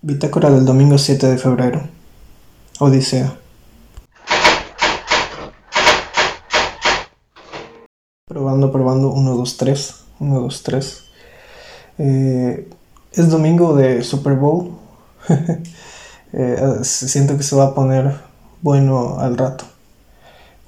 [0.00, 1.82] Bitácora del domingo 7 de febrero.
[2.78, 3.36] Odisea.
[8.28, 9.10] Probando, probando.
[9.10, 9.94] 1, 2, 3.
[10.20, 11.04] 1, 2, 3.
[11.98, 14.78] es domingo de Super Bowl.
[16.32, 18.20] eh, siento que se va a poner
[18.62, 19.64] bueno al rato.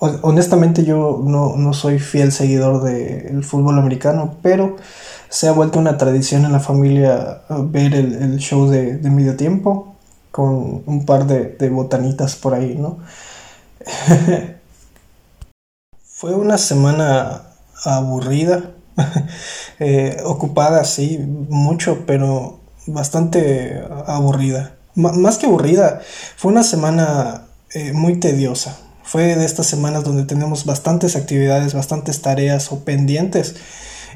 [0.00, 4.76] Honestamente yo no, no soy fiel seguidor del fútbol americano, pero
[5.28, 9.94] se ha vuelto una tradición en la familia uh, ver el, show de, medio tiempo
[10.30, 12.98] con un par de, botanitas por ahí, ¿no?
[16.02, 17.42] Fue una semana
[17.84, 18.72] aburrida,
[19.78, 24.76] eh, ocupada, sí, mucho, pero bastante aburrida.
[24.94, 26.00] más que aburrida,
[26.36, 28.76] fue una semana eh, muy tediosa.
[29.10, 33.56] Fue de estas semanas donde tenemos bastantes actividades, bastantes tareas o pendientes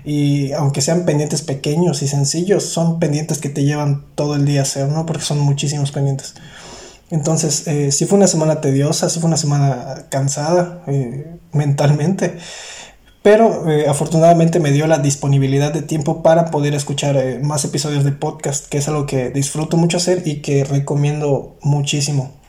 [0.04, 4.60] y aunque sean pendientes pequeños y sencillos, son pendientes que te llevan todo el día
[4.60, 5.04] a hacer, ¿no?
[5.04, 6.34] Porque son muchísimos pendientes.
[7.10, 12.38] Entonces, eh, sí fue una semana tediosa, sí fue una semana cansada eh, mentalmente,
[13.20, 18.12] pero eh, afortunadamente me dio la disponibilidad de tiempo para poder escuchar más episodios de
[18.12, 22.43] podcast, que es algo que disfruto mucho hacer y que recomiendo muchísimo.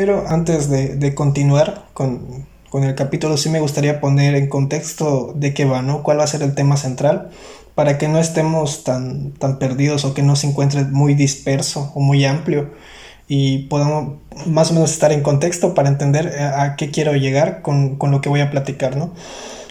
[0.00, 5.54] Pero antes de continuar con, con el capítulo sí me gustaría poner en contexto de
[5.54, 6.04] qué va, ¿no?
[6.04, 7.30] ¿Cuál va a ser el tema central?
[7.74, 12.00] Para que no estemos tan, tan perdidos o que no se encuentre muy disperso o
[12.00, 12.70] muy amplio
[13.26, 17.60] y podamos más o menos estar en contexto para entender eh, a, qué quiero llegar
[17.62, 19.14] con, con, lo que voy a platicar, ¿no?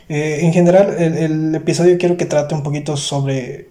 [0.09, 3.69] Eh, en general, el, episodio quiero que trate un poquito sobre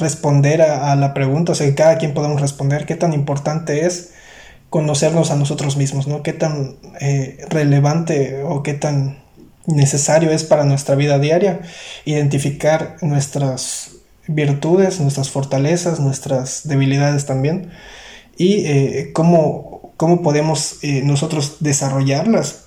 [0.00, 3.86] responder a, a la pregunta, o sea, que cada quien podamos responder qué tan importante
[3.86, 4.14] es
[4.70, 6.22] conocernos a nosotros mismos, ¿no?
[6.22, 9.22] Qué tan eh, relevante o qué tan
[9.66, 11.60] necesario es para nuestra vida diaria
[12.04, 13.90] identificar nuestras
[14.26, 17.70] virtudes, nuestras fortalezas, nuestras debilidades también
[18.36, 22.66] y eh, cómo, cómo, podemos eh, nosotros desarrollarlas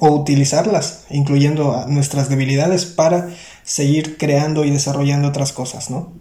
[0.00, 3.28] o utilizarlas, incluyendo nuestras debilidades para
[3.64, 6.12] seguir creando y desarrollando otras cosas, ¿no?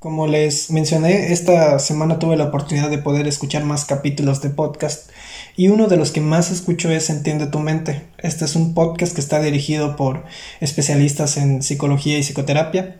[0.00, 5.10] Como les mencioné, esta semana tuve la oportunidad de poder escuchar más capítulos de podcast
[5.58, 8.06] y uno de los que más escucho es Entiende tu mente.
[8.16, 10.24] Este es un podcast que está dirigido por
[10.60, 12.96] especialistas en psicología y psicoterapia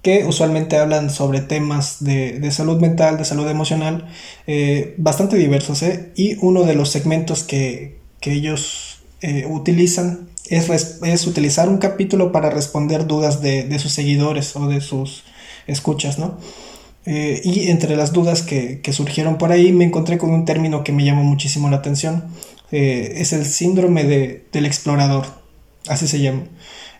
[0.00, 4.08] que usualmente hablan sobre temas de, salud mental, de salud emocional,
[4.46, 5.82] eh, bastante diversos.
[5.82, 6.12] ¿eh?
[6.16, 12.50] Y uno de los segmentos que, ellos eh, utilizan es, es, utilizar un capítulo para
[12.50, 15.24] responder dudas de, de sus seguidores o de sus
[15.66, 16.38] escuchas, ¿no?
[17.10, 20.92] Eh, y entre las dudas que, surgieron por ahí me encontré con un término que
[20.92, 22.24] me llamó muchísimo la atención.
[22.70, 25.24] Eh, es el síndrome del explorador,
[25.88, 26.42] así se llama.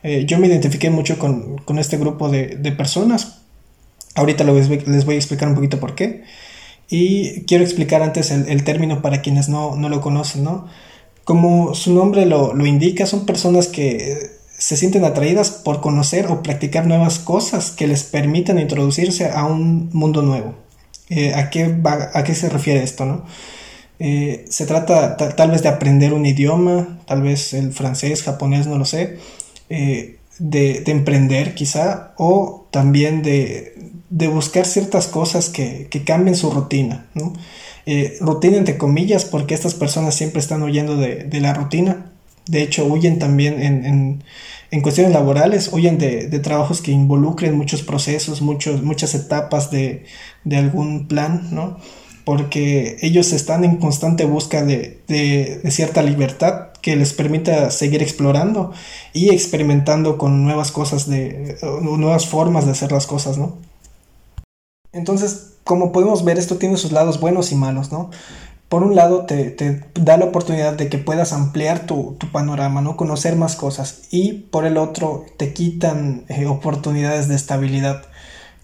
[0.03, 3.43] Eh, yo me identifiqué mucho con, este grupo de, personas.
[4.15, 6.25] Ahorita les voy, a explicar un poquito por qué.
[6.89, 10.69] Y quiero explicar antes el, término para quienes no, lo conocen, ¿no?
[11.29, 16.43] Como su nombre lo, lo indica, son personas que se sienten atraídas por conocer o
[16.43, 20.55] practicar nuevas cosas que les permitan introducirse a un mundo nuevo.
[21.11, 21.77] Eh, ¿a, qué
[22.15, 23.05] ¿A qué se refiere esto?
[23.05, 23.27] No?
[23.99, 28.79] Eh, se trata tal vez de aprender un idioma, tal vez el francés, japonés, no
[28.79, 29.19] lo sé,
[29.69, 33.75] eh, de, emprender quizá, o también de,
[34.29, 37.07] buscar ciertas cosas que, cambien su rutina.
[38.21, 42.09] rutina entre comillas, porque estas personas siempre están huyendo de la rutina
[42.49, 44.23] de hecho, huyen también en,
[44.71, 50.05] en, cuestiones laborales, huyen de, de, trabajos que involucren muchos procesos, muchos, muchas etapas de,
[50.45, 51.79] de algún plan, ¿no?
[52.25, 58.73] Porque ellos están en constante busca de, de, cierta libertad que les permita seguir explorando
[59.13, 63.57] y experimentando con nuevas cosas, de, nuevas formas de hacer las cosas, ¿no?
[64.93, 68.11] Entonces, como podemos ver, esto tiene sus lados buenos y malos, ¿no?
[68.69, 72.97] por un lado te, da la oportunidad de que puedas ampliar tu, panorama, ¿no?
[72.97, 74.03] Conocer más cosas.
[74.11, 78.03] Y por el otro te quitan eh, oportunidades de estabilidad.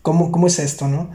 [0.02, 1.10] ¿Cómo, ¿Cómo, es esto, no?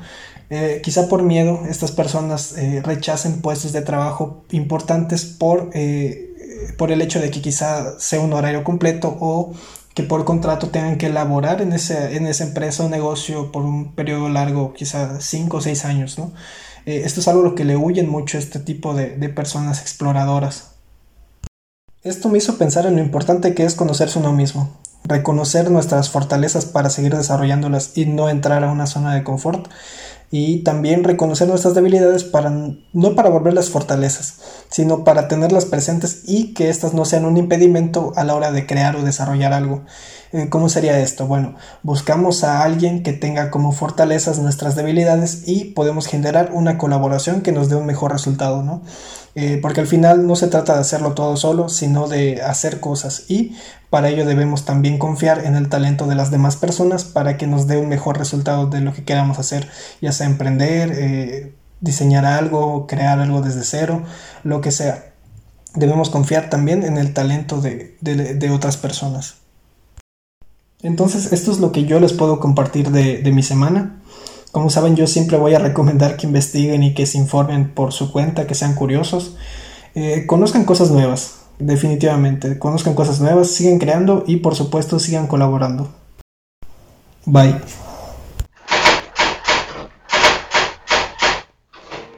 [0.49, 5.69] Eh, quizá por miedo estas personas eh, rechacen puestos de trabajo importantes por,
[6.77, 9.53] por el hecho de que quizá sea un horario completo o
[9.93, 13.95] que por contrato tengan que elaborar en, ese, en esa empresa o negocio por un
[13.95, 16.31] periodo largo, quizá 5 o 6 años, ¿no?
[16.85, 20.71] Eh, esto es algo lo que le huyen mucho a este tipo de, personas exploradoras.
[22.01, 26.65] Esto me hizo pensar en lo importante que es conocerse uno mismo, reconocer nuestras fortalezas
[26.65, 29.67] para seguir desarrollándolas y no entrar a una zona de confort
[30.31, 32.51] y también reconocer nuestras debilidades para
[32.93, 34.35] no para volverlas fortalezas,
[34.69, 38.65] sino para tenerlas presentes y que éstas no sean un impedimento a la hora de
[38.67, 39.83] crear o desarrollar algo.
[40.31, 41.25] Eh, ¿Cómo sería esto?
[41.25, 47.41] Bueno, buscamos a alguien que tenga como fortalezas nuestras debilidades y podemos generar una colaboración
[47.41, 48.83] que nos dé un mejor resultado, ¿no?
[49.33, 53.25] Eh, porque al final no se trata de hacerlo todo solo, sino de hacer cosas
[53.29, 53.55] y
[53.89, 57.67] para ello debemos también confiar en el talento de las demás personas para que nos
[57.67, 59.69] dé un mejor resultado de lo que queramos hacer,
[60.01, 64.03] ya sea emprender, eh, diseñar algo, crear algo desde cero,
[64.43, 65.13] lo que sea.
[65.75, 69.39] Debemos confiar también en el talento de, de otras personas.
[70.81, 74.01] Entonces, esto es lo que yo les puedo compartir de, mi semana.
[74.51, 78.11] Como saben, yo siempre voy a recomendar que investiguen y que se informen por su
[78.11, 79.35] cuenta, que sean curiosos.
[79.93, 82.57] Eh, conozcan cosas nuevas, definitivamente.
[82.57, 85.89] Conozcan cosas nuevas, sigan creando y por supuesto sigan colaborando.
[87.25, 87.55] Bye.